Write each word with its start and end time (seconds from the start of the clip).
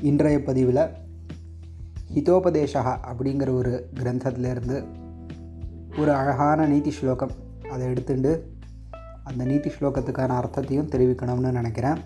இன்றைய 0.00 0.42
பதிவில் 0.42 0.88
ஹிதோபதேசா 2.14 2.80
அப்படிங்கிற 2.82 3.54
ஒரு 3.54 3.90
கிரந்தத்திலேருந்து 3.94 4.84
ஒரு 5.98 6.12
அழகான 6.12 6.66
நீதி 6.66 6.90
ஸ்லோகம் 6.90 7.30
அதை 7.70 7.86
எடுத்துட்டு 7.86 8.52
அந்த 9.24 9.44
நீதி 9.44 9.70
ஸ்லோகத்துக்கான 9.70 10.26
அர்த்தத்தையும் 10.26 10.88
தெரிவிக்கணும்னு 10.88 11.50
நினைக்கிறேன். 11.52 11.98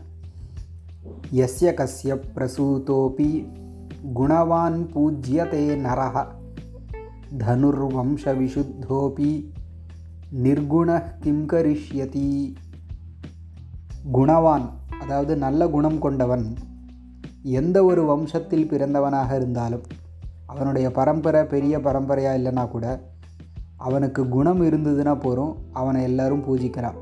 எஸ்ய 1.32 1.60
கஸ்ய 1.60 2.20
பிரசூதோபி 2.34 3.46
குணவான் 4.14 4.78
பூஜ்யதே 4.94 5.76
நரக 5.76 6.26
தனுர்வம்ச 7.38 8.24
விஷுத்தோபி 8.24 9.50
நிர்குண 10.42 11.18
கிம் 11.18 11.46
கரிஷ்யதி. 11.46 12.54
குணவான் 14.12 14.68
அதாவது 15.00 15.36
நல்ல 15.36 15.68
குணம் 15.68 15.98
கொண்டவன் 15.98 16.54
எந்த 17.42 17.84
ஒரு 17.84 18.02
வம்சத்தில் 18.02 18.66
பிறந்தவனாக 18.66 19.36
இருந்தாலும் 19.36 19.82
அவனுடைய 20.46 20.90
பரம்பரை 20.90 21.44
பெரிய 21.44 21.80
பரம்பரையாக 21.80 22.38
இல்லைன்னா 22.38 22.68
கூட 22.68 23.00
அவனுக்கு 23.76 24.28
குணம் 24.28 24.62
இருந்ததுன்னா 24.62 25.20
போகிறோம் 25.20 25.56
அவனை 25.72 26.02
எல்லாரும் 26.02 26.44
பூஜிக்கிறான். 26.44 26.94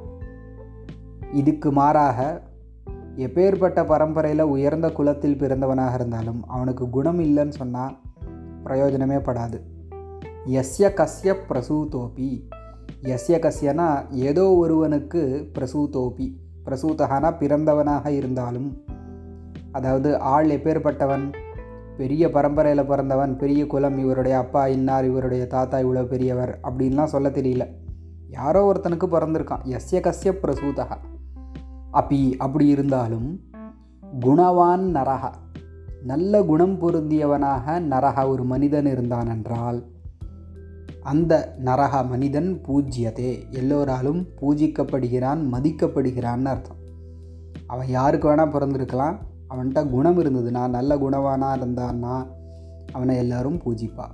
இதுக்கு 1.32 1.72
மாறாக 1.72 2.42
எப்பேற்பட்ட 3.16 3.86
பரம்பரையில் 3.86 4.42
உயர்ந்த 4.42 4.90
குலத்தில் 4.90 5.36
பிறந்தவனாக 5.36 5.94
இருந்தாலும் 5.94 6.48
அவனுக்கு 6.48 6.90
குணம் 6.90 7.18
இல்லைன்னு 7.18 7.48
சொன்னால் 7.48 7.96
பிரயோஜனமே 8.64 9.22
படாது. 9.22 9.60
எஸ்ய 10.46 10.78
கஸ்ய 10.78 11.34
பிரசூதோபி. 11.48 12.42
எஸ்ய 13.02 13.52
கஸ்யனா 13.66 14.10
ஏதோ 14.10 14.54
ஒருவனுக்கு 14.54 15.50
பிரசூதோபி. 15.54 16.32
பிரசூதகானா 16.64 17.36
பிறந்தவனாக 17.38 18.06
இருந்தாலும் 18.06 18.96
அதாவது 19.72 20.18
ஆள் 20.18 20.48
எப்பேற்பட்டவன் 20.48 21.32
பெரிய 21.96 22.30
பரம்பரையில் 22.30 22.86
பிறந்தவன் 22.86 23.36
பெரிய 23.36 23.66
குலம் 23.66 23.98
இவருடைய 23.98 24.38
அப்பா 24.38 24.66
இன்னார் 24.66 25.04
இவருடைய 25.04 25.46
தாத்தா 25.46 25.78
இவ்வளோ 25.78 26.04
பெரியவர் 26.04 26.58
அப்படின்லாம் 26.62 27.04
சொல்ல 27.04 27.28
தெரியல. 27.28 27.66
யாரோ 28.30 28.72
ஒருத்தனுக்கு 28.72 29.06
பிறந்திருக்கான். 29.12 29.64
எஸ்ய 29.64 30.00
கஸ்ய 30.06 30.32
பிரசூதகா 30.42 30.96
அப்பி 31.92 32.36
அப்படி 32.36 32.66
இருந்தாலும் 32.66 33.40
குணவான் 34.20 34.84
நரகா 34.96 35.30
நல்ல 36.02 36.42
குணம் 36.42 36.80
பொருந்தியவனாக 36.80 37.78
நரகா 37.78 38.28
ஒரு 38.28 38.44
மனிதன் 38.44 38.86
இருந்தான் 38.86 39.28
என்றால் 39.28 39.86
அந்த 41.02 41.54
நரக 41.64 42.08
மனிதன் 42.08 42.60
பூஜ்யதே. 42.66 43.50
எல்லோராலும் 43.50 44.26
பூஜிக்கப்படுகிறான் 44.40 45.42
மதிக்கப்படுகிறான்னு 45.52 46.44
அர்த்தம். 46.44 46.76
அவன் 47.66 47.86
யாருக்கு 47.86 48.30
வேணால் 48.30 48.54
பிறந்திருக்கலாம். 48.56 49.18
அவன்கிட்ட 49.50 49.90
குணம் 49.90 50.18
இருந்ததுன்னா 50.24 50.68
நல்ல 50.68 50.96
குணவானாக 50.96 51.58
இருந்தான்னா 51.58 52.26
அவனை 52.92 53.16
எல்லாரும் 53.16 53.60
பூஜிப்பா. 53.62 54.06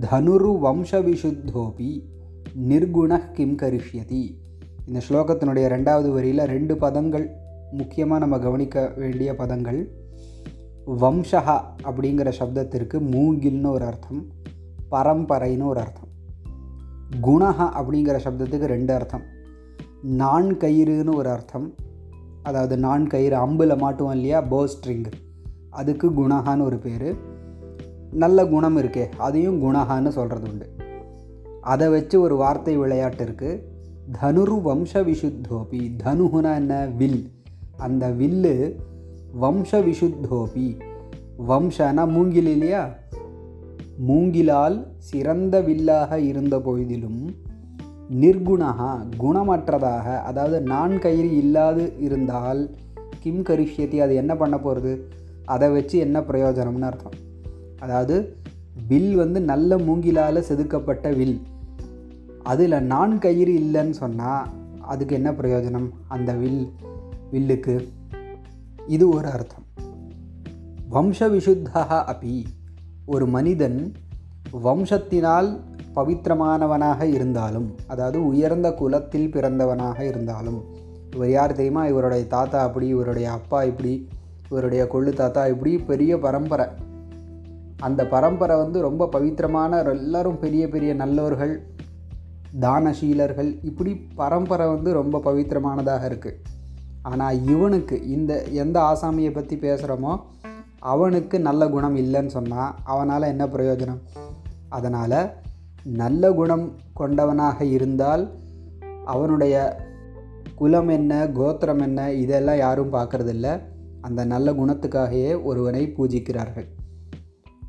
தனுரு 0.00 0.50
வம்ச 0.64 0.90
விசுத்தோபி 0.90 2.02
நிர்குண 2.68 3.30
கிம் 3.32 3.56
கரிஷ்யதி. 3.56 4.36
இந்த 4.86 5.00
ஸ்லோகத்தினுடைய 5.08 5.66
ரெண்டாவது 5.74 6.12
வரியில் 6.12 6.44
ரெண்டு 6.44 6.76
பதங்கள் 6.76 7.30
முக்கியமாக 7.70 8.20
நம்ம 8.20 8.38
கவனிக்க 8.38 8.92
வேண்டிய 8.96 9.34
பதங்கள். 9.34 9.90
வம்சஹா 10.86 11.60
அப்படிங்கிற 11.82 12.32
சப்தத்திற்கு 12.38 13.00
மூங்கில்னு 13.10 13.66
ஒரு 13.66 13.84
அர்த்தம் 13.84 14.26
பரம்பரைன்னு 14.90 15.64
ஒரு 15.64 15.80
அர்த்தம். 15.80 16.10
குணஹா 17.22 17.68
அப்படிங்கிற 17.80 18.18
சப்தத்துக்கு 18.24 18.64
ரெண்டு 18.64 18.94
அர்த்தம். 18.94 19.22
நான் 20.02 20.56
கயிறுன்னு 20.56 21.14
ஒரு 21.14 21.30
அர்த்தம் 21.30 21.74
அதாவது 22.42 22.76
நான் 22.78 23.06
கயிறு 23.06 23.36
அம்பில் 23.36 23.82
மாட்டுவோம் 23.82 24.12
இல்லையா? 24.12 24.40
போ 24.40 24.66
ஸ்ட்ரிங் 24.66 25.04
அதுக்கு 25.70 26.10
குணஹான்னு 26.10 26.62
ஒரு 26.62 26.78
பேர். 26.78 27.16
நல்ல 28.12 28.46
குணம் 28.46 28.76
இருக்கே 28.76 29.08
அதையும் 29.18 29.62
குணஹான்னு 29.62 30.08
சொல்கிறது 30.08 30.50
உண்டு. 30.50 30.70
அதை 31.60 31.88
வச்சு 31.88 32.20
ஒரு 32.20 32.36
வார்த்தை 32.36 32.76
விளையாட்டு 32.76 33.24
இருக்குது 33.24 33.62
தனுரு 34.22 34.60
வம்ச 34.64 35.02
விசுத்தோபி. 35.02 35.96
தனுகுனா 36.04 36.54
என்ன? 36.54 36.86
வில். 36.96 37.30
அந்த 37.76 38.10
வில்லு 38.10 38.74
வம்ச 39.42 39.80
விசுத்தோபி. 39.80 40.80
வம்சனா 41.48 42.08
மூங்கில் 42.08 42.46
இல்லையா? 42.46 42.94
மூங்கிலால் 44.08 44.86
சிறந்த 44.98 45.60
வில்லாக 45.60 46.20
இருந்த 46.20 46.58
பொழுதிலும் 46.58 47.36
நிர்குணகா 48.20 49.04
குணமற்றதாக 49.20 50.20
அதாவது 50.20 50.60
நான் 50.62 50.98
கயிறு 50.98 51.36
இல்லாது 51.36 51.92
இருந்தால் 52.00 52.70
கிம் 53.20 53.42
கரிஷ்யத்தி 53.42 53.98
அது 53.98 54.14
என்ன 54.14 54.36
பண்ண 54.36 54.58
போகிறது 54.58 55.08
அதை 55.44 55.70
வச்சு 55.70 55.98
என்ன 55.98 56.20
பிரயோஜனம்னு 56.20 56.80
அர்த்தம்? 56.80 57.12
அதாவது 57.78 58.36
வில் 58.88 59.14
வந்து 59.16 59.40
நல்ல 59.40 59.76
மூங்கிலால் 59.76 60.40
செதுக்கப்பட்ட 60.40 61.10
வில். 61.10 61.40
அதில் 62.42 62.82
நான் 62.82 63.18
கயிறு 63.18 63.52
இல்லைன்னு 63.52 63.90
சொன்னால் 63.90 64.48
அதுக்கு 64.80 65.14
என்ன 65.14 65.30
பிரயோஜனம்? 65.30 65.88
அந்த 66.08 66.32
வில் 66.32 66.70
வில்லுக்கு. 67.32 67.88
இது 68.86 69.08
ஒரு 69.08 69.28
அர்த்தம். 69.28 69.64
வம்ச 70.90 71.18
விசுத்தா 71.18 72.04
அப்பி 72.12 72.44
ஒரு 73.06 73.26
மனிதன் 73.26 73.92
வம்சத்தினால் 74.64 75.60
பவித்திரமானவனாக 75.94 77.02
இருந்தாலும் 77.02 77.74
அதாவது 77.86 78.26
உயர்ந்த 78.26 78.72
குலத்தில் 78.72 79.30
பிறந்தவனாக 79.30 80.00
இருந்தாலும் 80.00 80.64
இவர் 81.14 81.30
யார் 81.30 81.52
தெரியுமா? 81.52 81.86
இவருடைய 81.86 82.26
தாத்தா 82.26 82.62
அப்படி 82.62 82.86
இவருடைய 82.86 83.30
அப்பா 83.30 83.62
இப்படி 83.62 84.08
இவருடைய 84.50 84.88
கொள்ளு 84.92 85.12
தாத்தா 85.12 85.46
இப்படி 85.46 85.78
பெரிய 85.78 86.18
பரம்பரை. 86.18 86.66
அந்த 87.78 88.06
பரம்பரை 88.06 88.56
வந்து 88.56 88.80
ரொம்ப 88.80 89.06
பவித்திரமான 89.06 89.82
எல்லாரும் 89.82 90.38
பெரிய 90.38 90.68
பெரிய 90.68 90.94
நல்லவர்கள் 90.94 91.62
தானசீலர்கள் 92.60 93.58
இப்படி 93.62 94.08
பரம்பரை 94.14 94.66
வந்து 94.66 94.92
ரொம்ப 94.92 95.18
பவித்திரமானதாக 95.24 96.08
இருக்குது 96.08 96.40
ஆனால் 97.02 97.46
இவனுக்கு 97.46 98.08
இந்த 98.08 98.42
எந்த 98.42 98.80
ஆசாமியை 98.80 99.32
பற்றி 99.32 99.56
பேசுகிறோமோ 99.56 100.20
அவனுக்கு 100.78 101.40
நல்ல 101.40 101.68
குணம் 101.68 101.96
இல்லைன்னு 101.96 102.26
சொன்னால் 102.26 102.74
அவனால் 102.84 103.22
என்ன 103.22 103.44
பிரயோஜனம்? 103.44 104.02
அதனால் 104.68 105.32
நல்ல 105.84 106.32
குணம் 106.32 106.76
கொண்டவனாக 107.00 107.62
இருந்தால் 107.62 108.30
அவனுடைய 109.04 109.82
குலம் 110.54 110.88
என்ன 110.88 111.28
கோத்திரம் 111.28 111.78
என்ன 111.78 112.12
இதெல்லாம் 112.12 112.56
யாரும் 112.56 112.92
பார்க்குறதில்ல. 112.92 113.60
அந்த 114.00 114.24
நல்ல 114.24 114.52
குணத்துக்காகவே 114.52 115.42
ஒருவனை 115.42 115.90
பூஜிக்கிறார்கள். 115.90 116.66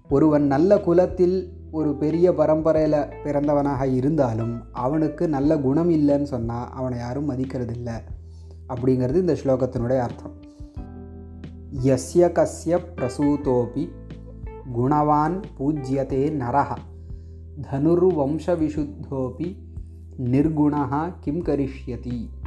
ஒருவன் 0.09 0.47
நல்ல 0.47 0.79
குலத்தில் 0.79 1.53
ஒரு 1.71 1.95
பெரிய 1.95 2.33
பரம்பரையில் 2.33 3.05
பிறந்தவனாக 3.23 3.93
இருந்தாலும் 3.93 4.63
அவனுக்கு 4.71 5.29
நல்ல 5.29 5.57
குணம் 5.57 5.89
இல்லைன்னு 5.89 6.23
சொன்னால் 6.23 6.69
அவனை 6.69 6.97
யாரும் 6.97 7.29
மதிக்கிறதில்ல 7.29 7.91
அப்படிங்கிறது 8.67 9.15
இந்த 9.15 9.33
ஸ்லோகத்தினுடைய 9.33 9.97
அர்த்தம். 9.97 10.41
எஸ்ய 11.83 12.29
கஸ்ய 12.31 12.79
பிரசூதோபி 12.95 13.89
குணவான் 14.75 15.41
பூஜ்யத்தே 15.59 16.31
நரகா 16.31 16.75
धनुर्वंशविशुद्धोऽपि 17.59 19.55
निर्गुणः 20.19 21.09
किं 21.09 21.41
करिष्यति 21.41 22.42